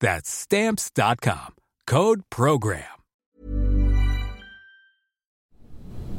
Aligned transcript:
That's 0.00 0.28
stamps.com. 0.30 1.54
Code 1.86 2.22
program. 2.30 2.84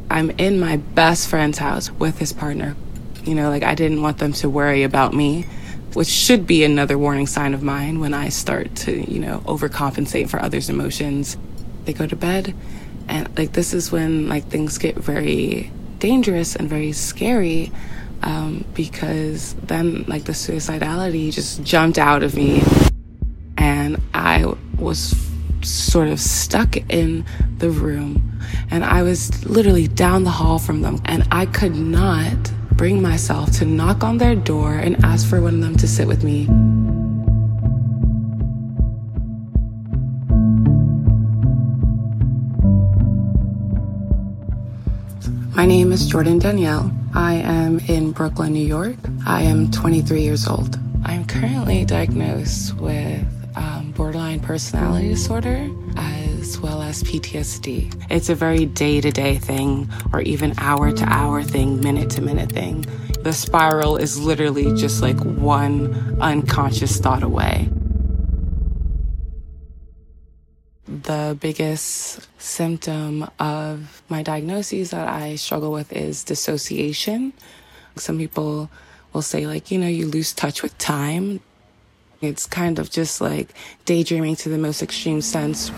I'm 0.10 0.30
in 0.32 0.60
my 0.60 0.78
best 0.78 1.28
friend's 1.28 1.58
house 1.58 1.92
with 1.92 2.18
his 2.18 2.32
partner. 2.32 2.76
You 3.24 3.36
know, 3.36 3.50
like 3.50 3.64
I 3.64 3.76
didn't 3.76 4.02
want 4.02 4.20
them 4.20 4.32
to 4.34 4.50
worry 4.50 4.84
about 4.84 5.14
me, 5.14 5.46
which 5.94 6.08
should 6.08 6.48
be 6.48 6.64
another 6.64 6.98
warning 6.98 7.28
sign 7.28 7.54
of 7.54 7.62
mine 7.62 8.00
when 8.00 8.14
I 8.14 8.30
start 8.30 8.74
to, 8.78 9.12
you 9.12 9.20
know, 9.20 9.40
overcompensate 9.46 10.30
for 10.30 10.42
others' 10.42 10.70
emotions. 10.70 11.38
They 11.84 11.92
go 11.92 12.08
to 12.08 12.16
bed, 12.16 12.56
and 13.10 13.38
like 13.38 13.52
this 13.52 13.74
is 13.74 13.92
when 13.92 14.30
like 14.30 14.46
things 14.46 14.78
get 14.78 14.96
very 14.96 15.72
dangerous 16.00 16.56
and 16.56 16.70
very 16.70 16.94
scary 16.94 17.72
um, 18.24 18.64
because 18.74 19.56
then 19.56 20.06
like 20.08 20.24
the 20.24 20.32
suicidality 20.32 21.34
just 21.34 21.64
jumped 21.64 21.98
out 21.98 22.24
of 22.24 22.36
me 22.36 22.62
I 24.14 24.54
was 24.78 25.16
sort 25.62 26.08
of 26.08 26.20
stuck 26.20 26.78
in 26.92 27.26
the 27.58 27.70
room 27.70 28.40
and 28.70 28.86
I 28.86 29.04
was 29.04 29.46
literally 29.46 29.88
down 29.88 30.24
the 30.24 30.32
hall 30.32 30.60
from 30.60 30.82
them 30.82 31.02
and 31.06 31.28
I 31.32 31.46
could 31.46 31.76
not 31.76 32.52
bring 32.72 33.02
myself 33.02 33.52
to 33.54 33.66
knock 33.66 34.04
on 34.04 34.18
their 34.18 34.36
door 34.36 34.74
and 34.76 35.04
ask 35.04 35.28
for 35.28 35.42
one 35.42 35.56
of 35.56 35.62
them 35.62 35.76
to 35.78 35.88
sit 35.88 36.08
with 36.08 36.24
me. 36.24 36.48
My 45.56 45.66
name 45.66 45.92
is 45.92 46.06
Jordan 46.06 46.38
Danielle. 46.38 46.92
I 47.16 47.34
am 47.34 47.80
in 47.80 48.12
Brooklyn, 48.12 48.54
New 48.54 48.66
York. 48.66 48.98
I 49.26 49.42
am 49.42 49.72
23 49.72 50.22
years 50.22 50.48
old. 50.48 50.80
I'm 51.04 51.26
currently 51.26 51.84
diagnosed 51.84 52.76
with 52.76 53.26
personality 54.48 55.10
disorder 55.10 55.70
as 55.98 56.58
well 56.60 56.82
as 56.82 57.04
PTSD. 57.04 57.94
It's 58.10 58.30
a 58.30 58.36
very 58.36 58.66
day 58.66 59.02
to 59.02 59.12
day 59.12 59.38
thing, 59.38 59.90
or 60.14 60.22
even 60.22 60.54
hour 60.58 60.94
to 60.94 61.04
hour 61.04 61.44
thing, 61.44 61.82
minute 61.82 62.10
to 62.12 62.22
minute 62.22 62.54
thing. 62.54 62.86
The 63.24 63.34
spiral 63.34 63.98
is 63.98 64.18
literally 64.18 64.74
just 64.76 65.02
like 65.02 65.20
one 65.20 66.18
unconscious 66.22 66.98
thought 66.98 67.24
away. 67.24 67.70
The 70.88 71.38
biggest 71.38 72.26
symptom 72.40 73.30
of 73.40 74.02
my 74.08 74.24
diagnosis 74.24 74.92
that 74.92 75.10
I 75.10 75.36
struggle 75.36 75.74
with 75.74 75.92
is 75.92 76.24
dissociation. 76.24 77.34
Some 77.98 78.18
people 78.18 78.70
will 79.12 79.22
say, 79.22 79.46
like, 79.46 79.72
you 79.72 79.78
know, 79.78 79.88
you 79.88 80.08
lose 80.08 80.32
touch 80.32 80.64
with 80.64 80.78
time. 80.78 81.42
It's 82.22 82.46
kind 82.48 82.80
of 82.80 82.90
just 82.90 83.22
like 83.22 83.54
daydreaming 83.86 84.36
to 84.38 84.50
the 84.50 84.58
most 84.58 84.82
extreme 84.82 85.22
sense. 85.22 85.72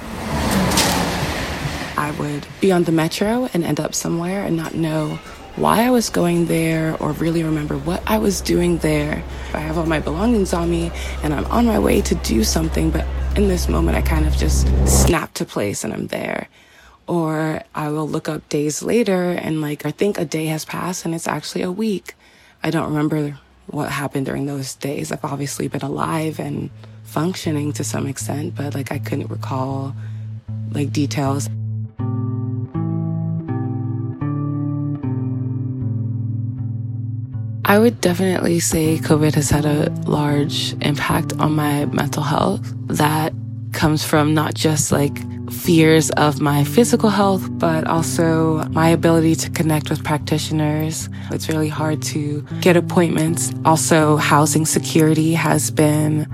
I 1.97 2.15
would 2.17 2.47
be 2.61 2.71
on 2.71 2.85
the 2.85 2.93
metro 2.93 3.49
and 3.53 3.63
end 3.63 3.79
up 3.79 3.93
somewhere 3.93 4.45
and 4.45 4.55
not 4.55 4.73
know 4.73 5.19
why 5.57 5.83
I 5.83 5.89
was 5.89 6.09
going 6.09 6.45
there 6.45 6.95
or 7.01 7.11
really 7.11 7.43
remember 7.43 7.77
what 7.77 8.01
I 8.07 8.19
was 8.19 8.39
doing 8.39 8.77
there. 8.77 9.21
I 9.53 9.59
have 9.59 9.77
all 9.77 9.85
my 9.85 9.99
belongings 9.99 10.53
on 10.53 10.71
me 10.71 10.91
and 11.23 11.33
I'm 11.33 11.45
on 11.47 11.65
my 11.65 11.77
way 11.77 11.99
to 12.01 12.15
do 12.15 12.45
something, 12.45 12.89
but 12.89 13.05
in 13.35 13.49
this 13.49 13.67
moment, 13.67 13.97
I 13.97 14.01
kind 14.01 14.25
of 14.25 14.33
just 14.37 14.65
snap 14.87 15.33
to 15.33 15.45
place 15.45 15.83
and 15.83 15.93
I'm 15.93 16.07
there. 16.07 16.47
Or 17.07 17.63
I 17.75 17.89
will 17.89 18.07
look 18.07 18.29
up 18.29 18.47
days 18.47 18.81
later 18.81 19.31
and 19.31 19.59
like, 19.59 19.85
I 19.85 19.91
think 19.91 20.17
a 20.17 20.23
day 20.23 20.45
has 20.45 20.63
passed 20.63 21.03
and 21.03 21.13
it's 21.13 21.27
actually 21.27 21.63
a 21.63 21.71
week. 21.71 22.15
I 22.63 22.69
don't 22.69 22.87
remember 22.87 23.37
what 23.71 23.89
happened 23.89 24.25
during 24.25 24.45
those 24.45 24.75
days. 24.75 25.11
I've 25.11 25.23
obviously 25.23 25.67
been 25.67 25.81
alive 25.81 26.39
and 26.39 26.69
functioning 27.03 27.73
to 27.73 27.83
some 27.83 28.07
extent, 28.07 28.55
but 28.55 28.75
like 28.75 28.91
I 28.91 28.99
couldn't 28.99 29.29
recall 29.29 29.95
like 30.71 30.91
details. 30.91 31.49
I 37.65 37.77
would 37.77 38.01
definitely 38.01 38.59
say 38.59 38.97
COVID 38.97 39.35
has 39.35 39.51
had 39.51 39.65
a 39.65 39.91
large 40.07 40.73
impact 40.81 41.33
on 41.33 41.53
my 41.53 41.85
mental 41.85 42.23
health. 42.23 42.73
That 42.87 43.31
comes 43.73 44.03
from 44.03 44.33
not 44.33 44.55
just 44.55 44.91
like 44.91 45.21
fears 45.51 46.09
of 46.11 46.41
my 46.41 46.63
physical 46.63 47.09
health, 47.09 47.47
but 47.51 47.85
also 47.87 48.63
my 48.69 48.89
ability 48.89 49.35
to 49.35 49.49
connect 49.49 49.89
with 49.89 50.03
practitioners. 50.03 51.09
It's 51.31 51.49
really 51.49 51.69
hard 51.69 52.01
to 52.03 52.41
get 52.61 52.77
appointments. 52.77 53.51
Also, 53.65 54.17
housing 54.17 54.65
security 54.65 55.33
has 55.33 55.71
been 55.71 56.27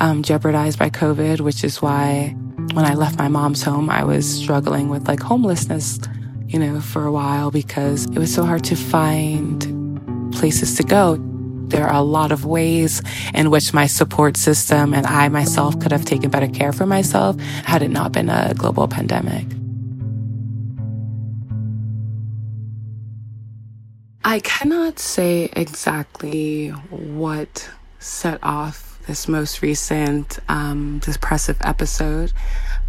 um, 0.00 0.22
jeopardized 0.22 0.78
by 0.78 0.90
COVID, 0.90 1.40
which 1.40 1.64
is 1.64 1.82
why 1.82 2.34
when 2.72 2.84
I 2.84 2.94
left 2.94 3.18
my 3.18 3.28
mom's 3.28 3.62
home, 3.62 3.90
I 3.90 4.04
was 4.04 4.26
struggling 4.26 4.88
with 4.88 5.08
like 5.08 5.20
homelessness, 5.20 5.98
you 6.46 6.58
know, 6.58 6.80
for 6.80 7.04
a 7.04 7.12
while 7.12 7.50
because 7.50 8.06
it 8.06 8.18
was 8.18 8.32
so 8.32 8.44
hard 8.44 8.64
to 8.64 8.76
find 8.76 10.32
places 10.32 10.76
to 10.76 10.82
go 10.82 11.16
there 11.70 11.86
are 11.86 11.96
a 11.96 12.02
lot 12.02 12.32
of 12.32 12.44
ways 12.44 13.02
in 13.34 13.50
which 13.50 13.74
my 13.74 13.86
support 13.86 14.36
system 14.36 14.94
and 14.94 15.06
I 15.06 15.28
myself 15.28 15.78
could 15.80 15.92
have 15.92 16.04
taken 16.04 16.30
better 16.30 16.48
care 16.48 16.72
for 16.72 16.86
myself 16.86 17.38
had 17.40 17.82
it 17.82 17.90
not 17.90 18.12
been 18.12 18.28
a 18.28 18.54
global 18.54 18.88
pandemic. 18.88 19.46
I 24.24 24.40
cannot 24.40 24.98
say 24.98 25.48
exactly 25.54 26.68
what 26.68 27.70
set 27.98 28.38
off 28.42 29.00
this 29.06 29.26
most 29.26 29.62
recent 29.62 30.38
um, 30.50 30.98
depressive 30.98 31.56
episode. 31.62 32.30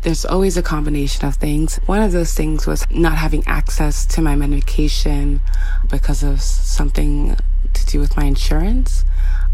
There's 0.01 0.25
always 0.25 0.57
a 0.57 0.61
combination 0.61 1.25
of 1.25 1.35
things. 1.35 1.77
One 1.85 2.01
of 2.01 2.11
those 2.11 2.33
things 2.33 2.67
was 2.67 2.85
not 2.91 3.17
having 3.17 3.43
access 3.47 4.05
to 4.07 4.21
my 4.21 4.35
medication 4.35 5.39
because 5.89 6.23
of 6.23 6.41
something 6.41 7.37
do 7.89 7.99
with 7.99 8.15
my 8.15 8.25
insurance, 8.25 9.03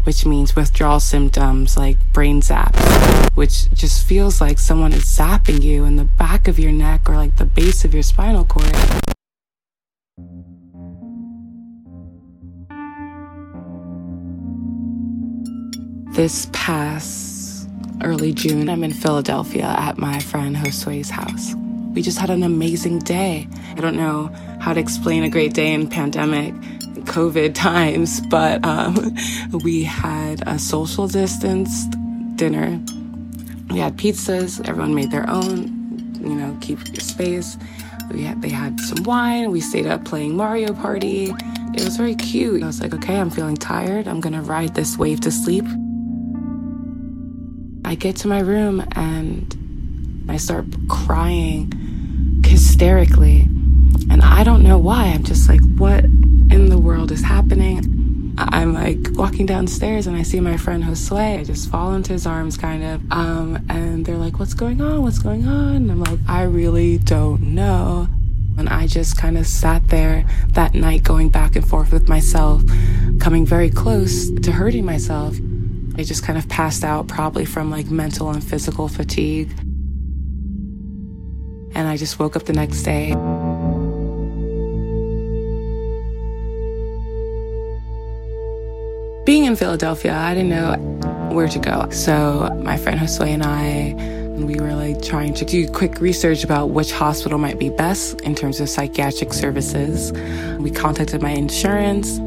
which 0.04 0.26
means 0.26 0.54
withdrawal 0.54 1.00
symptoms 1.00 1.76
like 1.76 1.96
brain 2.12 2.42
zap, 2.42 2.76
which 3.34 3.70
just 3.72 4.06
feels 4.06 4.40
like 4.40 4.58
someone 4.58 4.92
is 4.92 5.04
zapping 5.04 5.62
you 5.62 5.84
in 5.84 5.96
the 5.96 6.04
back 6.04 6.46
of 6.46 6.58
your 6.58 6.72
neck 6.72 7.08
or 7.08 7.16
like 7.16 7.36
the 7.36 7.46
base 7.46 7.84
of 7.84 7.94
your 7.94 8.02
spinal 8.02 8.44
cord. 8.44 8.70
This 16.14 16.48
past 16.52 17.68
early 18.02 18.32
June, 18.32 18.68
I'm 18.68 18.84
in 18.84 18.92
Philadelphia 18.92 19.74
at 19.78 19.98
my 19.98 20.18
friend 20.18 20.56
Josue's 20.56 21.10
house. 21.10 21.54
We 21.94 22.02
just 22.02 22.18
had 22.18 22.28
an 22.28 22.42
amazing 22.42 22.98
day. 23.00 23.48
I 23.70 23.80
don't 23.80 23.96
know 23.96 24.30
how 24.60 24.74
to 24.74 24.80
explain 24.80 25.24
a 25.24 25.30
great 25.30 25.54
day 25.54 25.72
in 25.72 25.88
pandemic 25.88 26.54
COVID 27.06 27.54
times, 27.54 28.20
but 28.28 28.64
um, 28.64 29.16
we 29.64 29.82
had 29.84 30.42
a 30.46 30.58
social 30.58 31.08
distanced 31.08 31.94
dinner. 32.36 32.80
We 33.70 33.78
had 33.78 33.96
pizzas. 33.96 34.66
Everyone 34.68 34.94
made 34.94 35.10
their 35.10 35.28
own. 35.28 35.74
You 36.20 36.34
know, 36.34 36.56
keep 36.60 36.86
your 36.88 37.00
space. 37.00 37.56
We 38.10 38.24
had, 38.24 38.42
they 38.42 38.48
had 38.48 38.78
some 38.80 39.04
wine. 39.04 39.50
We 39.50 39.60
stayed 39.60 39.86
up 39.86 40.04
playing 40.04 40.36
Mario 40.36 40.72
Party. 40.72 41.32
It 41.74 41.84
was 41.84 41.96
very 41.96 42.14
cute. 42.14 42.62
I 42.62 42.66
was 42.66 42.80
like, 42.80 42.94
okay, 42.94 43.18
I'm 43.18 43.30
feeling 43.30 43.56
tired. 43.56 44.08
I'm 44.08 44.20
gonna 44.20 44.42
ride 44.42 44.74
this 44.74 44.96
wave 44.96 45.20
to 45.22 45.30
sleep. 45.30 45.64
I 47.84 47.94
get 47.94 48.16
to 48.16 48.28
my 48.28 48.40
room 48.40 48.84
and 48.92 50.24
I 50.28 50.38
start 50.38 50.66
crying 50.88 51.72
hysterically 52.44 53.42
And 54.10 54.22
I 54.22 54.42
don't 54.44 54.62
know 54.62 54.78
why. 54.78 55.04
I'm 55.04 55.22
just 55.22 55.48
like, 55.48 55.60
what 55.76 56.04
in 56.50 56.68
the 56.68 56.78
world 56.78 57.10
is 57.12 57.22
happening? 57.22 58.34
I'm 58.38 58.74
like 58.74 59.16
walking 59.16 59.46
downstairs 59.46 60.06
and 60.06 60.16
I 60.16 60.22
see 60.22 60.40
my 60.40 60.56
friend 60.56 60.84
Josue. 60.84 61.40
I 61.40 61.44
just 61.44 61.70
fall 61.70 61.94
into 61.94 62.12
his 62.12 62.26
arms 62.26 62.56
kind 62.56 62.84
of. 62.84 63.12
Um, 63.12 63.64
and 63.68 64.04
they're 64.04 64.18
like, 64.18 64.38
what's 64.38 64.54
going 64.54 64.80
on? 64.80 65.02
What's 65.02 65.18
going 65.18 65.46
on? 65.46 65.76
And 65.76 65.90
I'm 65.90 66.00
like, 66.00 66.18
I 66.28 66.42
really 66.42 66.98
don't 66.98 67.54
know. 67.54 68.08
And 68.58 68.68
I 68.68 68.86
just 68.86 69.16
kind 69.16 69.36
of 69.38 69.46
sat 69.46 69.88
there 69.88 70.26
that 70.50 70.74
night 70.74 71.02
going 71.02 71.28
back 71.28 71.56
and 71.56 71.66
forth 71.66 71.92
with 71.92 72.08
myself, 72.08 72.62
coming 73.20 73.44
very 73.46 73.70
close 73.70 74.30
to 74.30 74.52
hurting 74.52 74.84
myself. 74.84 75.36
I 75.96 76.02
just 76.02 76.22
kind 76.22 76.38
of 76.38 76.48
passed 76.48 76.84
out 76.84 77.08
probably 77.08 77.44
from 77.44 77.70
like 77.70 77.90
mental 77.90 78.30
and 78.30 78.44
physical 78.44 78.88
fatigue. 78.88 79.50
And 81.74 81.88
I 81.88 81.96
just 81.96 82.18
woke 82.18 82.36
up 82.36 82.44
the 82.44 82.54
next 82.54 82.82
day. 82.82 83.14
In 89.46 89.56
Philadelphia, 89.56 90.14
I 90.14 90.34
didn't 90.34 90.50
know 90.50 90.74
where 91.32 91.48
to 91.48 91.58
go. 91.58 91.88
So 91.90 92.50
my 92.62 92.76
friend 92.76 92.98
Josue 92.98 93.28
and 93.28 93.42
I, 93.42 93.94
we 94.44 94.56
were 94.56 94.74
like 94.74 95.00
trying 95.02 95.34
to 95.34 95.44
do 95.44 95.68
quick 95.68 96.00
research 96.00 96.42
about 96.42 96.70
which 96.70 96.92
hospital 96.92 97.38
might 97.38 97.58
be 97.58 97.70
best 97.70 98.20
in 98.22 98.34
terms 98.34 98.60
of 98.60 98.68
psychiatric 98.68 99.32
services. 99.32 100.12
We 100.58 100.70
contacted 100.70 101.22
my 101.22 101.30
insurance. 101.30 102.18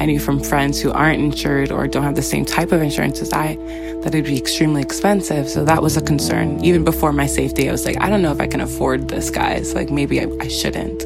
I 0.00 0.06
knew 0.06 0.18
from 0.18 0.40
friends 0.40 0.80
who 0.80 0.90
aren't 0.92 1.22
insured 1.22 1.70
or 1.70 1.86
don't 1.86 2.04
have 2.04 2.16
the 2.16 2.22
same 2.22 2.44
type 2.44 2.72
of 2.72 2.80
insurance 2.80 3.20
as 3.20 3.32
I 3.32 3.56
that 4.02 4.14
it'd 4.14 4.24
be 4.24 4.38
extremely 4.38 4.82
expensive. 4.82 5.48
So 5.48 5.64
that 5.64 5.82
was 5.82 5.96
a 5.96 6.02
concern. 6.02 6.64
Even 6.64 6.84
before 6.84 7.12
my 7.12 7.26
safety, 7.26 7.68
I 7.68 7.72
was 7.72 7.84
like, 7.84 8.00
I 8.00 8.08
don't 8.08 8.22
know 8.22 8.32
if 8.32 8.40
I 8.40 8.46
can 8.46 8.60
afford 8.60 9.08
this, 9.08 9.30
guys. 9.30 9.74
Like 9.74 9.90
maybe 9.90 10.20
I, 10.20 10.26
I 10.40 10.48
shouldn't. 10.48 11.04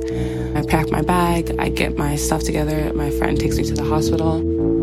I 0.56 0.64
pack 0.66 0.90
my 0.90 1.02
bag, 1.02 1.54
I 1.58 1.68
get 1.68 1.96
my 1.96 2.16
stuff 2.16 2.42
together. 2.44 2.92
My 2.94 3.10
friend 3.10 3.38
takes 3.38 3.56
me 3.56 3.64
to 3.64 3.74
the 3.74 3.84
hospital. 3.84 4.75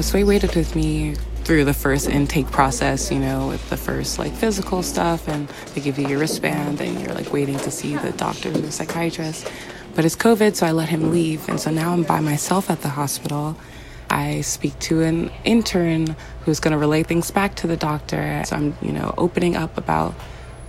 Josue 0.00 0.26
waited 0.26 0.56
with 0.56 0.74
me 0.74 1.14
through 1.44 1.66
the 1.66 1.74
first 1.74 2.08
intake 2.08 2.46
process, 2.46 3.12
you 3.12 3.18
know, 3.18 3.48
with 3.48 3.68
the 3.68 3.76
first 3.76 4.18
like 4.18 4.32
physical 4.32 4.82
stuff, 4.82 5.28
and 5.28 5.46
they 5.74 5.82
give 5.82 5.98
you 5.98 6.08
your 6.08 6.18
wristband, 6.18 6.80
and 6.80 6.98
you're 6.98 7.12
like 7.12 7.30
waiting 7.34 7.58
to 7.58 7.70
see 7.70 7.96
the 7.96 8.10
doctor 8.12 8.48
or 8.48 8.52
the 8.52 8.72
psychiatrist. 8.72 9.52
But 9.94 10.06
it's 10.06 10.16
COVID, 10.16 10.56
so 10.56 10.66
I 10.66 10.70
let 10.70 10.88
him 10.88 11.10
leave, 11.10 11.46
and 11.50 11.60
so 11.60 11.70
now 11.70 11.92
I'm 11.92 12.04
by 12.04 12.20
myself 12.20 12.70
at 12.70 12.80
the 12.80 12.88
hospital. 12.88 13.58
I 14.08 14.40
speak 14.40 14.78
to 14.78 15.02
an 15.02 15.30
intern 15.44 16.16
who's 16.46 16.60
going 16.60 16.72
to 16.72 16.78
relay 16.78 17.02
things 17.02 17.30
back 17.30 17.56
to 17.56 17.66
the 17.66 17.76
doctor. 17.76 18.42
So 18.46 18.56
I'm, 18.56 18.78
you 18.80 18.92
know, 18.92 19.12
opening 19.18 19.54
up 19.54 19.76
about 19.76 20.14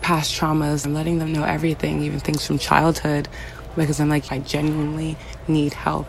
past 0.02 0.38
traumas 0.38 0.84
and 0.84 0.94
letting 0.94 1.20
them 1.20 1.32
know 1.32 1.46
everything, 1.46 2.04
even 2.04 2.20
things 2.20 2.46
from 2.46 2.58
childhood, 2.58 3.30
because 3.78 4.02
I'm 4.02 4.10
like, 4.10 4.30
I 4.30 4.40
genuinely 4.40 5.16
need 5.48 5.74
help. 5.74 6.08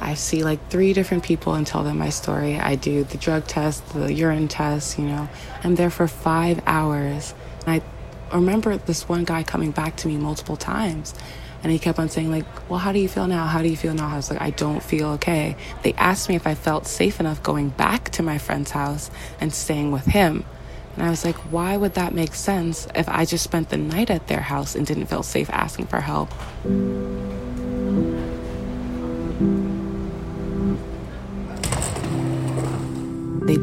I 0.00 0.14
see 0.14 0.44
like 0.44 0.70
three 0.70 0.92
different 0.92 1.24
people 1.24 1.54
and 1.54 1.66
tell 1.66 1.82
them 1.82 1.98
my 1.98 2.10
story. 2.10 2.58
I 2.58 2.76
do 2.76 3.04
the 3.04 3.18
drug 3.18 3.46
test, 3.46 3.86
the 3.92 4.12
urine 4.12 4.48
test, 4.48 4.98
you 4.98 5.06
know. 5.06 5.28
I'm 5.64 5.74
there 5.74 5.90
for 5.90 6.06
five 6.06 6.62
hours. 6.66 7.34
And 7.66 7.82
I 7.82 8.34
remember 8.36 8.76
this 8.76 9.08
one 9.08 9.24
guy 9.24 9.42
coming 9.42 9.70
back 9.70 9.96
to 9.96 10.08
me 10.08 10.16
multiple 10.16 10.56
times. 10.56 11.14
And 11.62 11.72
he 11.72 11.80
kept 11.80 11.98
on 11.98 12.08
saying, 12.08 12.30
like, 12.30 12.44
well, 12.70 12.78
how 12.78 12.92
do 12.92 13.00
you 13.00 13.08
feel 13.08 13.26
now? 13.26 13.46
How 13.46 13.62
do 13.62 13.68
you 13.68 13.76
feel 13.76 13.92
now? 13.92 14.08
I 14.08 14.16
was 14.16 14.30
like, 14.30 14.40
I 14.40 14.50
don't 14.50 14.80
feel 14.80 15.08
okay. 15.10 15.56
They 15.82 15.92
asked 15.94 16.28
me 16.28 16.36
if 16.36 16.46
I 16.46 16.54
felt 16.54 16.86
safe 16.86 17.18
enough 17.18 17.42
going 17.42 17.70
back 17.70 18.10
to 18.10 18.22
my 18.22 18.38
friend's 18.38 18.70
house 18.70 19.10
and 19.40 19.52
staying 19.52 19.90
with 19.90 20.04
him. 20.04 20.44
And 20.94 21.04
I 21.06 21.10
was 21.10 21.24
like, 21.24 21.36
why 21.52 21.76
would 21.76 21.94
that 21.94 22.14
make 22.14 22.34
sense 22.34 22.86
if 22.94 23.08
I 23.08 23.24
just 23.24 23.44
spent 23.44 23.70
the 23.70 23.76
night 23.76 24.10
at 24.10 24.28
their 24.28 24.40
house 24.40 24.76
and 24.76 24.86
didn't 24.86 25.06
feel 25.06 25.24
safe 25.24 25.50
asking 25.50 25.86
for 25.86 26.00
help? 26.00 26.32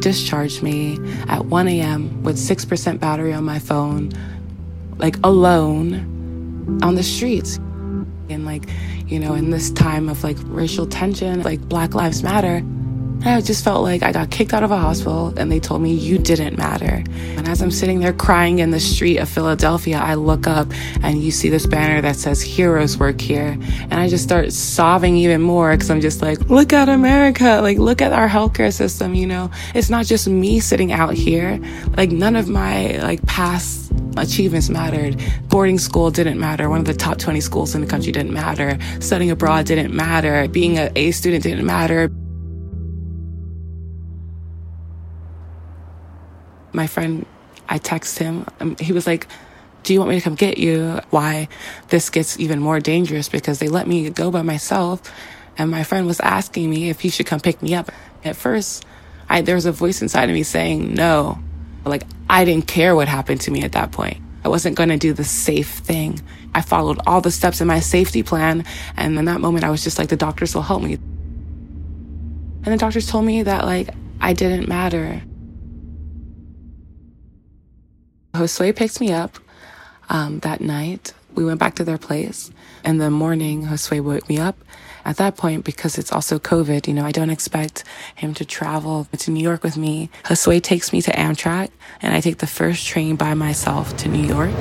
Discharged 0.06 0.62
me 0.62 1.00
at 1.30 1.46
1 1.46 1.68
a.m. 1.68 2.22
with 2.22 2.38
6% 2.38 3.00
battery 3.00 3.34
on 3.34 3.44
my 3.44 3.58
phone, 3.58 4.12
like 4.98 5.18
alone 5.24 6.80
on 6.84 6.94
the 6.94 7.02
streets. 7.02 7.58
And 8.30 8.46
like, 8.46 8.70
you 9.08 9.20
know, 9.20 9.34
in 9.34 9.50
this 9.50 9.72
time 9.72 10.08
of 10.08 10.24
like 10.24 10.38
racial 10.44 10.86
tension, 10.86 11.42
like 11.42 11.60
Black 11.62 11.96
Lives 11.96 12.22
Matter, 12.22 12.62
I 13.24 13.42
just 13.42 13.64
felt 13.64 13.82
like 13.84 14.04
I 14.04 14.12
got 14.12 14.30
kicked 14.30 14.54
out 14.54 14.64
of 14.64 14.72
a 14.72 14.78
hospital 14.78 15.34
and 15.38 15.52
they 15.52 15.60
told 15.60 15.82
me 15.82 15.94
you 15.94 16.18
didn't 16.18 16.58
matter. 16.58 17.04
And 17.38 17.48
as 17.48 17.62
I'm 17.62 17.72
sitting 17.72 18.00
there 18.00 18.14
crying 18.14 18.60
in 18.60 18.72
the 18.72 18.80
street 18.80 19.18
of 19.18 19.30
Philadelphia, 19.30 19.98
I 19.98 20.14
look 20.14 20.48
up 20.48 20.68
and 21.04 21.22
you 21.22 21.32
see 21.32 21.50
this 21.50 21.66
banner 21.66 22.02
that 22.02 22.16
says 22.16 22.42
heroes 22.42 22.98
work 22.98 23.20
here. 23.20 23.58
And 23.82 23.96
I 23.96 24.08
just 24.08 24.24
start 24.24 24.54
sobbing 24.54 25.18
even 25.18 25.42
more 25.42 25.72
because 25.72 25.90
I'm 25.90 26.02
just 26.02 26.22
like, 26.22 26.40
look 26.50 26.72
at 26.72 26.88
America. 26.88 27.60
Like, 27.62 27.78
look 27.78 28.02
at 28.02 28.14
our 28.14 28.30
healthcare 28.30 28.74
system. 28.74 29.14
You 29.14 29.28
know, 29.28 29.52
it's 29.74 29.90
not 29.90 30.06
just 30.06 30.28
me 30.28 30.60
sitting 30.60 30.92
out 30.92 31.14
here. 31.14 31.60
Like, 31.98 32.12
none 32.12 32.36
of 32.36 32.48
my 32.48 32.98
like 32.98 33.26
past 33.26 33.92
achievements 34.18 34.70
mattered. 34.70 35.22
Boarding 35.50 35.80
school 35.80 36.12
didn't 36.12 36.40
matter. 36.40 36.70
One 36.70 36.80
of 36.80 36.86
the 36.86 36.94
top 36.94 37.18
20 37.18 37.42
schools 37.42 37.76
in 37.76 37.82
the 37.82 37.88
country 37.88 38.12
didn't 38.12 38.34
matter. 38.34 38.78
Studying 39.00 39.32
abroad 39.32 39.66
didn't 39.66 39.94
matter. 39.94 40.48
Being 40.48 40.78
an 40.78 40.92
A 40.96 41.12
student 41.12 41.44
didn't 41.44 41.66
matter. 41.66 42.12
My 46.76 46.88
friend, 46.88 47.26
I 47.68 47.78
text 47.78 48.20
him. 48.20 48.46
Um, 48.60 48.76
he 48.80 48.92
was 48.92 49.08
like, 49.08 49.28
do 49.84 49.94
you 49.94 50.00
want 50.00 50.10
me 50.10 50.16
to 50.18 50.22
come 50.22 50.36
get 50.36 50.58
you? 50.58 51.00
Why 51.10 51.48
this 51.90 52.10
gets 52.10 52.40
even 52.40 52.60
more 52.60 52.80
dangerous 52.80 53.30
because 53.30 53.60
they 53.60 53.68
let 53.68 53.88
me 53.88 54.10
go 54.10 54.32
by 54.32 54.42
myself. 54.42 55.12
And 55.58 55.72
my 55.72 55.84
friend 55.84 56.06
was 56.06 56.20
asking 56.20 56.70
me 56.70 56.90
if 56.90 57.00
he 57.00 57.10
should 57.10 57.28
come 57.28 57.40
pick 57.40 57.62
me 57.62 57.76
up. 57.76 57.92
At 58.24 58.36
first, 58.36 58.86
I, 59.30 59.42
there 59.42 59.56
was 59.56 59.66
a 59.66 59.72
voice 59.72 60.02
inside 60.02 60.30
of 60.30 60.36
me 60.36 60.44
saying 60.44 60.94
no. 60.94 61.40
Like, 61.86 62.04
I 62.30 62.46
didn't 62.46 62.68
care 62.68 62.96
what 62.96 63.08
happened 63.08 63.42
to 63.42 63.52
me 63.52 63.62
at 63.64 63.74
that 63.74 63.92
point. 63.92 64.18
I 64.44 64.50
wasn't 64.50 64.76
going 64.76 64.90
to 64.90 64.98
do 64.98 65.14
the 65.14 65.24
safe 65.24 65.70
thing. 65.70 66.20
I 66.54 66.62
followed 66.62 67.00
all 67.06 67.22
the 67.22 67.32
steps 67.32 67.62
in 67.62 67.68
my 67.68 67.80
safety 67.80 68.24
plan. 68.24 68.66
And 68.98 69.18
in 69.18 69.26
that 69.26 69.40
moment, 69.40 69.64
I 69.64 69.70
was 69.70 69.84
just 69.84 69.98
like, 69.98 70.10
the 70.10 70.18
doctors 70.18 70.56
will 70.56 70.62
help 70.62 70.82
me. 70.84 70.94
And 70.94 72.74
the 72.74 72.78
doctors 72.78 73.08
told 73.08 73.26
me 73.26 73.44
that, 73.44 73.66
like, 73.66 73.90
I 74.20 74.34
didn't 74.34 74.68
matter. 74.68 75.22
Josue 78.36 78.76
picked 78.76 79.00
me 79.00 79.14
up 79.14 79.40
um, 80.10 80.40
that 80.40 80.62
night. 80.62 81.14
We 81.34 81.46
went 81.46 81.60
back 81.60 81.76
to 81.76 81.84
their 81.84 81.98
place. 81.98 82.52
In 82.84 82.98
the 82.98 83.10
morning, 83.10 83.64
Josue 83.64 84.02
woke 84.02 84.28
me 84.30 84.38
up. 84.38 84.58
At 85.06 85.18
that 85.18 85.38
point, 85.38 85.64
because 85.64 85.98
it's 85.98 86.12
also 86.12 86.40
COVID, 86.40 86.88
you 86.88 86.94
know, 86.94 87.06
I 87.06 87.12
don't 87.12 87.30
expect 87.30 87.84
him 88.16 88.34
to 88.34 88.46
travel 88.46 89.08
to 89.18 89.32
New 89.32 89.44
York 89.44 89.64
with 89.64 89.78
me. 89.78 90.10
Josue 90.24 90.62
takes 90.62 90.92
me 90.92 91.02
to 91.04 91.12
Amtrak, 91.12 91.70
and 92.02 92.14
I 92.14 92.22
take 92.22 92.40
the 92.40 92.48
first 92.48 92.88
train 92.88 93.16
by 93.16 93.36
myself 93.36 93.96
to 93.98 94.10
New 94.10 94.26
York. 94.26 94.56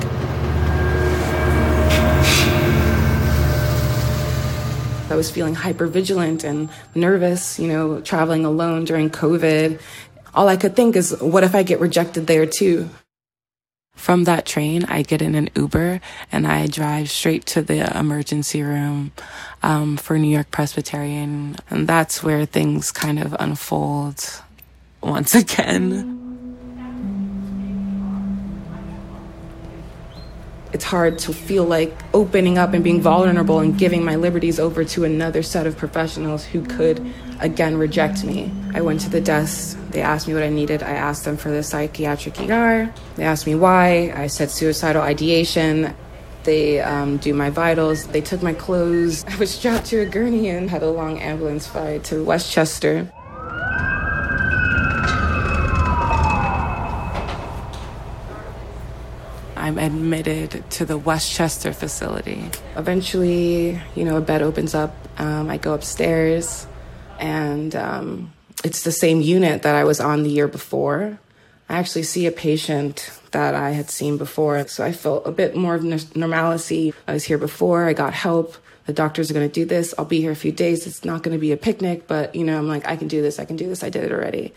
I 5.09 5.15
was 5.15 5.31
feeling 5.31 5.55
hyper 5.55 5.87
vigilant 5.87 6.43
and 6.43 6.69
nervous, 6.93 7.57
you 7.59 7.67
know, 7.67 8.01
traveling 8.01 8.45
alone 8.45 8.85
during 8.85 9.09
COVID. 9.09 9.79
All 10.33 10.47
I 10.47 10.57
could 10.57 10.75
think 10.75 10.95
is, 10.95 11.15
what 11.19 11.43
if 11.43 11.55
I 11.55 11.63
get 11.63 11.79
rejected 11.79 12.27
there 12.27 12.45
too? 12.45 12.89
From 13.95 14.25
that 14.25 14.45
train, 14.45 14.85
I 14.85 15.01
get 15.01 15.21
in 15.21 15.35
an 15.35 15.49
Uber 15.55 16.01
and 16.31 16.45
I 16.47 16.67
drive 16.67 17.09
straight 17.09 17.45
to 17.47 17.61
the 17.61 17.97
emergency 17.97 18.61
room 18.61 19.11
um, 19.63 19.97
for 19.97 20.19
New 20.19 20.29
York 20.29 20.51
Presbyterian. 20.51 21.55
And 21.69 21.87
that's 21.87 22.21
where 22.23 22.45
things 22.45 22.91
kind 22.91 23.19
of 23.19 23.35
unfold 23.39 24.41
once 25.01 25.35
again. 25.43 26.24
It's 30.75 30.83
hard 30.83 31.17
to 31.19 31.31
feel 31.31 31.63
like 31.63 31.97
opening 32.13 32.57
up 32.57 32.73
and 32.73 32.83
being 32.83 32.99
vulnerable 32.99 33.59
and 33.59 33.77
giving 33.77 34.03
my 34.03 34.17
liberties 34.17 34.59
over 34.59 34.83
to 34.83 35.05
another 35.05 35.41
set 35.41 35.67
of 35.67 35.77
professionals 35.77 36.43
who 36.43 36.65
could 36.65 36.99
again 37.39 37.77
reject 37.77 38.25
me. 38.25 38.51
I 38.73 38.81
went 38.81 38.99
to 39.01 39.09
the 39.09 39.21
desk. 39.21 39.79
They 39.91 40.01
asked 40.01 40.27
me 40.27 40.33
what 40.33 40.43
I 40.43 40.49
needed. 40.49 40.83
I 40.83 40.89
asked 40.89 41.23
them 41.23 41.37
for 41.37 41.49
the 41.49 41.63
psychiatric 41.63 42.37
ER. 42.41 42.93
They 43.15 43.23
asked 43.23 43.47
me 43.47 43.55
why. 43.55 44.11
I 44.17 44.27
said 44.27 44.51
suicidal 44.51 45.01
ideation. 45.01 45.95
They 46.43 46.81
um, 46.81 47.19
do 47.19 47.33
my 47.33 47.51
vitals. 47.51 48.07
They 48.07 48.19
took 48.19 48.43
my 48.43 48.53
clothes. 48.53 49.23
I 49.29 49.37
was 49.37 49.51
strapped 49.51 49.85
to 49.91 50.01
a 50.01 50.05
gurney 50.05 50.49
and 50.49 50.69
had 50.69 50.83
a 50.83 50.91
long 50.91 51.19
ambulance 51.19 51.73
ride 51.73 52.03
to 52.05 52.21
Westchester. 52.21 53.09
I'm 59.65 59.79
admitted 59.79 60.63
to 60.69 60.85
the 60.85 60.95
Westchester 60.95 61.73
facility. 61.73 62.51
Eventually, 62.77 63.81
you 63.95 64.05
know, 64.05 64.17
a 64.17 64.21
bed 64.21 64.43
opens 64.43 64.75
up. 64.75 64.95
Um, 65.17 65.49
I 65.49 65.57
go 65.57 65.73
upstairs, 65.73 66.67
and 67.19 67.75
um, 67.75 68.31
it's 68.63 68.83
the 68.83 68.91
same 68.91 69.21
unit 69.21 69.63
that 69.63 69.73
I 69.73 69.83
was 69.83 69.99
on 69.99 70.21
the 70.21 70.29
year 70.29 70.47
before. 70.47 71.17
I 71.67 71.79
actually 71.79 72.03
see 72.03 72.27
a 72.27 72.31
patient 72.31 73.09
that 73.31 73.55
I 73.55 73.71
had 73.71 73.89
seen 73.89 74.19
before. 74.19 74.67
So 74.67 74.85
I 74.85 74.91
felt 74.91 75.25
a 75.25 75.31
bit 75.31 75.55
more 75.55 75.73
of 75.73 75.83
normalcy. 76.15 76.93
I 77.07 77.13
was 77.13 77.23
here 77.23 77.39
before, 77.39 77.85
I 77.85 77.93
got 77.93 78.13
help. 78.13 78.57
The 78.85 78.93
doctors 78.93 79.31
are 79.31 79.33
going 79.33 79.49
to 79.49 79.51
do 79.61 79.65
this. 79.65 79.95
I'll 79.97 80.05
be 80.05 80.21
here 80.21 80.31
a 80.31 80.35
few 80.35 80.51
days. 80.51 80.85
It's 80.85 81.03
not 81.03 81.23
going 81.23 81.35
to 81.35 81.41
be 81.41 81.51
a 81.51 81.57
picnic, 81.57 82.05
but 82.05 82.35
you 82.35 82.43
know, 82.43 82.55
I'm 82.55 82.67
like, 82.67 82.87
I 82.87 82.97
can 82.97 83.07
do 83.07 83.23
this. 83.23 83.39
I 83.39 83.45
can 83.45 83.55
do 83.55 83.67
this. 83.67 83.83
I 83.83 83.89
did 83.89 84.03
it 84.03 84.11
already. 84.11 84.53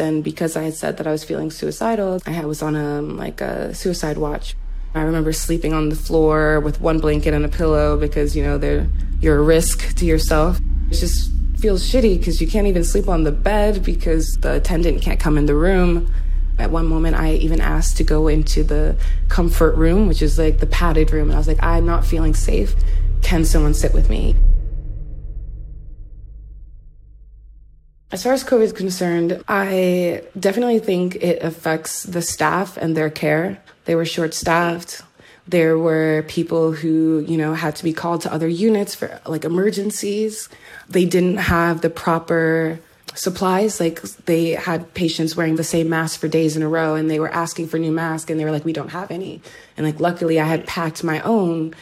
Then 0.00 0.22
because 0.22 0.56
I 0.56 0.62
had 0.62 0.72
said 0.72 0.96
that 0.96 1.06
I 1.06 1.10
was 1.12 1.24
feeling 1.24 1.50
suicidal, 1.50 2.22
I 2.24 2.46
was 2.46 2.62
on 2.62 2.74
a 2.74 3.02
like 3.02 3.42
a 3.42 3.74
suicide 3.74 4.16
watch. 4.16 4.56
I 4.94 5.02
remember 5.02 5.30
sleeping 5.30 5.74
on 5.74 5.90
the 5.90 5.94
floor 5.94 6.58
with 6.58 6.80
one 6.80 7.00
blanket 7.00 7.34
and 7.34 7.44
a 7.44 7.50
pillow 7.50 7.98
because 7.98 8.34
you 8.34 8.42
know 8.42 8.56
they're 8.56 8.88
you're 9.20 9.36
a 9.36 9.42
risk 9.42 9.94
to 9.96 10.06
yourself. 10.06 10.58
It 10.90 10.94
just 10.94 11.30
feels 11.58 11.86
shitty 11.86 12.16
because 12.18 12.40
you 12.40 12.46
can't 12.46 12.66
even 12.66 12.82
sleep 12.82 13.10
on 13.10 13.24
the 13.24 13.30
bed 13.30 13.84
because 13.84 14.26
the 14.40 14.54
attendant 14.54 15.02
can't 15.02 15.20
come 15.20 15.36
in 15.36 15.44
the 15.44 15.54
room. 15.54 16.10
At 16.58 16.70
one 16.70 16.86
moment, 16.86 17.16
I 17.16 17.34
even 17.34 17.60
asked 17.60 17.98
to 17.98 18.04
go 18.04 18.26
into 18.26 18.64
the 18.64 18.96
comfort 19.28 19.76
room, 19.76 20.08
which 20.08 20.22
is 20.22 20.38
like 20.38 20.60
the 20.60 20.66
padded 20.66 21.12
room. 21.12 21.28
And 21.28 21.34
I 21.34 21.38
was 21.38 21.46
like, 21.46 21.62
I'm 21.62 21.84
not 21.84 22.06
feeling 22.06 22.32
safe. 22.32 22.74
Can 23.20 23.44
someone 23.44 23.74
sit 23.74 23.92
with 23.92 24.08
me? 24.08 24.34
As 28.12 28.24
far 28.24 28.32
as 28.32 28.42
COVID 28.42 28.62
is 28.62 28.72
concerned, 28.72 29.44
I 29.46 30.24
definitely 30.38 30.80
think 30.80 31.14
it 31.16 31.42
affects 31.42 32.02
the 32.02 32.22
staff 32.22 32.76
and 32.76 32.96
their 32.96 33.08
care. 33.08 33.62
They 33.84 33.94
were 33.94 34.04
short 34.04 34.34
staffed. 34.34 35.02
There 35.46 35.78
were 35.78 36.24
people 36.26 36.72
who, 36.72 37.24
you 37.28 37.36
know, 37.36 37.54
had 37.54 37.76
to 37.76 37.84
be 37.84 37.92
called 37.92 38.22
to 38.22 38.32
other 38.32 38.48
units 38.48 38.96
for 38.96 39.20
like 39.26 39.44
emergencies. 39.44 40.48
They 40.88 41.04
didn't 41.04 41.36
have 41.36 41.82
the 41.82 41.90
proper 41.90 42.80
supplies. 43.14 43.78
Like 43.78 44.02
they 44.02 44.50
had 44.50 44.92
patients 44.94 45.36
wearing 45.36 45.56
the 45.56 45.64
same 45.64 45.88
mask 45.88 46.20
for 46.20 46.28
days 46.28 46.56
in 46.56 46.62
a 46.62 46.68
row 46.68 46.96
and 46.96 47.08
they 47.08 47.20
were 47.20 47.32
asking 47.32 47.68
for 47.68 47.78
new 47.78 47.92
masks 47.92 48.30
and 48.30 48.40
they 48.40 48.44
were 48.44 48.52
like, 48.52 48.64
we 48.64 48.72
don't 48.72 48.90
have 48.90 49.10
any. 49.10 49.40
And 49.76 49.86
like, 49.86 50.00
luckily 50.00 50.40
I 50.40 50.46
had 50.46 50.66
packed 50.66 51.04
my 51.04 51.20
own 51.20 51.74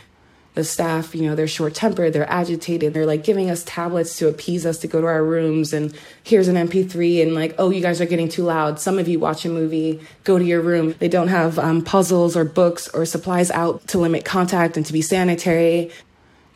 the 0.55 0.64
staff, 0.64 1.14
you 1.14 1.23
know, 1.23 1.35
they're 1.35 1.47
short 1.47 1.75
tempered, 1.75 2.12
they're 2.12 2.31
agitated, 2.31 2.93
they're 2.93 3.07
like 3.07 3.23
giving 3.23 3.49
us 3.49 3.62
tablets 3.64 4.19
to 4.19 4.28
appease 4.28 4.67
us 4.67 4.78
to 4.78 4.88
go 4.88 5.00
to 5.00 5.07
our 5.07 5.25
rooms. 5.25 5.73
And 5.73 5.97
here's 6.25 6.49
an 6.49 6.57
MP3, 6.57 7.23
and 7.23 7.35
like, 7.35 7.55
oh, 7.59 7.71
you 7.71 7.81
guys 7.81 8.00
are 8.00 8.07
getting 8.07 8.28
too 8.28 8.43
loud. 8.43 8.81
Some 8.81 8.99
of 8.99 9.07
you 9.07 9.21
watch 9.21 9.45
a 9.45 9.49
movie, 9.49 10.00
go 10.25 10.38
to 10.38 10.45
your 10.45 10.61
room. 10.61 10.95
They 10.99 11.09
don't 11.09 11.28
have 11.28 11.59
um, 11.59 11.83
puzzles 11.83 12.37
or 12.37 12.45
books 12.45 12.88
or 12.88 13.07
supplies 13.07 13.50
out 13.50 13.87
to 13.88 13.99
limit 13.99 14.25
contact 14.25 14.76
and 14.76 14.85
to 14.87 14.93
be 14.93 15.02
sanitary. 15.02 15.90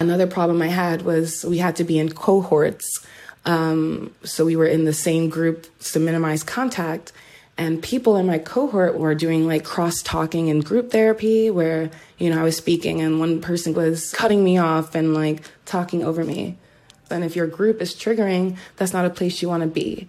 Another 0.00 0.26
problem 0.26 0.60
I 0.62 0.68
had 0.68 1.02
was 1.02 1.44
we 1.44 1.58
had 1.58 1.76
to 1.76 1.84
be 1.84 1.98
in 1.98 2.10
cohorts. 2.10 3.06
Um, 3.44 4.14
so 4.24 4.44
we 4.44 4.56
were 4.56 4.66
in 4.66 4.84
the 4.84 4.92
same 4.92 5.28
group 5.28 5.66
to 5.92 6.00
minimize 6.00 6.42
contact. 6.42 7.12
And 7.58 7.82
people 7.82 8.16
in 8.16 8.26
my 8.26 8.38
cohort 8.38 8.98
were 8.98 9.14
doing 9.14 9.46
like 9.46 9.64
cross 9.64 10.02
talking 10.02 10.48
and 10.48 10.64
group 10.64 10.90
therapy 10.90 11.50
where, 11.50 11.90
you 12.18 12.30
know, 12.30 12.40
I 12.40 12.44
was 12.44 12.56
speaking 12.56 13.00
and 13.00 13.20
one 13.20 13.40
person 13.40 13.74
was 13.74 14.12
cutting 14.12 14.42
me 14.42 14.58
off 14.58 14.94
and 14.94 15.12
like 15.12 15.42
talking 15.66 16.02
over 16.02 16.24
me. 16.24 16.56
And 17.10 17.24
if 17.24 17.36
your 17.36 17.46
group 17.46 17.82
is 17.82 17.94
triggering, 17.94 18.56
that's 18.76 18.94
not 18.94 19.04
a 19.04 19.10
place 19.10 19.42
you 19.42 19.48
want 19.48 19.62
to 19.62 19.68
be. 19.68 20.08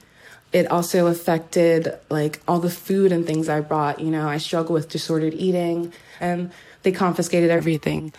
It 0.53 0.71
also 0.71 1.07
affected 1.07 1.97
like 2.09 2.39
all 2.47 2.59
the 2.59 2.69
food 2.69 3.11
and 3.11 3.25
things 3.25 3.49
I 3.49 3.59
brought. 3.59 3.99
You 3.99 4.11
know, 4.11 4.27
I 4.27 4.37
struggle 4.37 4.73
with 4.73 4.87
disordered 4.87 5.33
eating 5.33 5.91
and 6.21 6.51
they 6.83 6.91
confiscated 6.91 7.49
everything. 7.49 8.13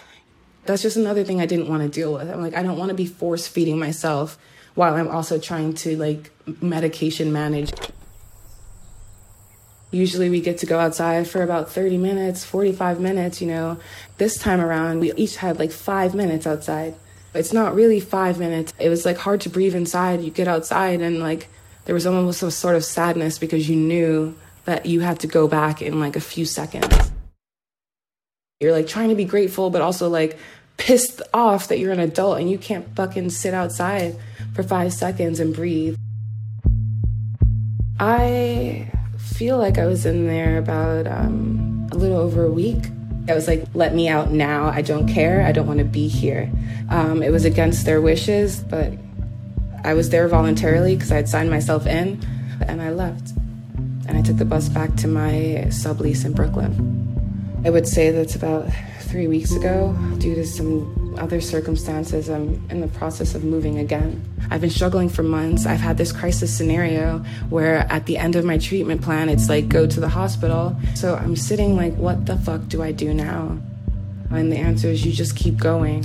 That's 0.67 0.83
just 0.83 0.97
another 0.97 1.25
thing 1.25 1.41
I 1.41 1.47
didn't 1.47 1.69
want 1.69 1.83
to 1.83 1.89
deal 1.89 2.13
with. 2.13 2.29
I'm 2.29 2.43
like, 2.43 2.55
I 2.55 2.63
don't 2.63 2.79
want 2.79 2.91
to 2.91 2.95
be 2.95 3.07
force 3.07 3.47
feeding 3.47 3.79
myself 3.79 4.39
while 4.75 4.95
I'm 4.95 5.09
also 5.09 5.39
trying 5.39 5.75
to 5.75 5.97
like 5.97 6.31
medication 6.61 7.33
manage. 7.33 7.73
Usually 9.95 10.29
we 10.29 10.41
get 10.41 10.59
to 10.59 10.67
go 10.67 10.81
outside 10.81 11.29
for 11.29 11.41
about 11.45 11.71
30 11.71 11.99
minutes, 11.99 12.45
45 12.45 12.99
minutes, 12.99 13.41
you 13.41 13.47
know. 13.47 13.79
This 14.19 14.37
time 14.37 14.61
around, 14.61 14.99
we 14.99 15.13
each 15.13 15.37
had 15.37 15.61
like 15.61 15.71
five 15.71 16.17
minutes 16.17 16.49
outside. 16.49 16.97
It's 17.33 17.53
not 17.53 17.77
really 17.77 18.01
five 18.01 18.41
minutes. 18.41 18.75
It 18.81 18.89
was 18.89 19.05
like 19.05 19.19
hard 19.19 19.41
to 19.43 19.49
breathe 19.49 19.77
inside. 19.77 20.21
You 20.21 20.33
get 20.33 20.49
outside 20.49 21.01
and 21.01 21.21
like 21.21 21.47
there 21.85 21.95
was 21.95 22.07
almost 22.07 22.41
some 22.41 22.51
sort 22.51 22.75
of 22.75 22.85
sadness 22.85 23.39
because 23.39 23.69
you 23.69 23.77
knew 23.77 24.35
that 24.65 24.85
you 24.85 24.99
had 24.99 25.21
to 25.21 25.29
go 25.29 25.47
back 25.47 25.81
in 25.81 26.01
like 26.01 26.17
a 26.17 26.21
few 26.21 26.45
seconds. 26.45 27.13
You're 28.59 28.73
like 28.73 28.89
trying 28.89 29.11
to 29.11 29.15
be 29.15 29.25
grateful, 29.25 29.71
but 29.71 29.81
also 29.81 30.09
like 30.09 30.37
pissed 30.77 31.23
off 31.33 31.69
that 31.69 31.79
you're 31.79 31.93
an 31.93 32.01
adult 32.01 32.41
and 32.41 32.51
you 32.51 32.59
can't 32.59 32.97
fucking 32.97 33.31
sit 33.31 33.55
outside 33.55 34.17
for 34.55 34.65
five 34.65 34.93
seconds 34.93 35.39
and 35.39 35.55
breathe. 35.55 35.97
I 38.01 38.91
feel 39.25 39.59
like 39.59 39.79
I 39.79 39.87
was 39.87 40.07
in 40.07 40.27
there 40.27 40.59
about 40.59 41.07
um, 41.07 41.89
a 41.93 41.97
little 41.97 42.19
over 42.19 42.45
a 42.45 42.51
week. 42.51 42.85
I 43.29 43.35
was 43.35 43.49
like, 43.49 43.65
let 43.75 43.95
me 43.95 44.09
out 44.09 44.31
now. 44.31 44.67
I 44.67 44.83
don't 44.83 45.09
care. 45.09 45.43
I 45.43 45.53
don't 45.53 45.67
want 45.67 45.79
to 45.79 45.85
be 45.85 46.09
here. 46.09 46.51
Um, 46.91 47.23
it 47.23 47.31
was 47.31 47.45
against 47.45 47.87
their 47.87 48.01
wishes, 48.01 48.61
but 48.61 48.93
I 49.83 49.95
was 49.95 50.11
there 50.11 50.29
voluntarily 50.29 50.95
because 50.95 51.11
I 51.11 51.17
had 51.17 51.29
signed 51.29 51.51
myself 51.51 51.87
in, 51.87 52.21
and 52.67 52.83
I 52.83 52.91
left. 52.91 53.33
And 54.07 54.19
I 54.19 54.23
took 54.23 54.37
the 54.37 54.45
bus 54.45 54.69
back 54.69 54.95
to 54.97 55.09
my 55.09 55.65
sublease 55.69 56.25
in 56.25 56.33
Brooklyn. 56.33 57.63
I 57.65 57.71
would 57.71 57.89
say 57.89 58.11
that's 58.11 58.35
about 58.35 58.69
three 59.01 59.27
weeks 59.27 59.53
ago 59.53 59.97
due 60.19 60.35
to 60.35 60.47
some 60.47 61.04
other 61.19 61.41
circumstances, 61.41 62.29
I'm 62.29 62.65
in 62.71 62.81
the 62.81 62.89
process 62.89 63.35
of 63.35 63.45
moving 63.45 63.79
again. 63.79 64.23
I've 64.51 64.61
been 64.61 64.71
struggling 64.71 65.09
for 65.09 65.23
months. 65.23 65.67
I've 65.67 65.81
had 65.81 65.99
this 65.99 66.13
crisis 66.13 66.55
scenario 66.57 67.19
where 67.49 67.91
at 67.93 68.07
the 68.07 68.17
end 68.17 68.37
of 68.37 68.45
my 68.45 68.59
treatment 68.59 69.03
plan, 69.03 69.29
it's 69.29 69.49
like 69.49 69.69
go 69.69 69.87
to 69.87 70.01
the 70.01 70.09
hospital. 70.09 70.77
So 70.95 71.15
I'm 71.17 71.37
sitting 71.37 71.77
like, 71.77 71.95
what 71.95 72.27
the 72.27 72.37
fuck 72.39 72.69
do 72.69 72.83
I 72.83 72.93
do 72.93 73.15
now? 73.15 73.59
And 74.31 74.51
the 74.51 74.57
answer 74.57 74.89
is 74.89 75.05
you 75.05 75.13
just 75.13 75.37
keep 75.37 75.57
going. 75.57 76.05